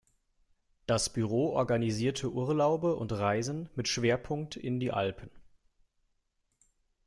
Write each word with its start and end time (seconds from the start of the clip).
Das 0.87 1.13
Büro 1.13 1.51
organisierte 1.51 2.31
Urlaube 2.31 2.95
und 2.95 3.11
Reisen 3.11 3.69
mit 3.75 3.87
Schwerpunkt 3.87 4.55
in 4.55 4.79
die 4.79 4.91
Alpen. 4.91 5.29